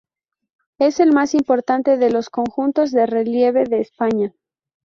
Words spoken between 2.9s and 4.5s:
de relieve de España.